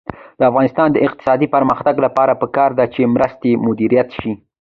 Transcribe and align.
د 0.39 0.41
افغانستان 0.49 0.87
د 0.91 0.97
اقتصادي 1.07 1.47
پرمختګ 1.55 1.95
لپاره 2.05 2.39
پکار 2.41 2.69
ده 2.79 2.85
چې 2.93 3.11
مرستې 3.15 3.51
مدیریت 3.67 4.09
شي. 4.19 4.31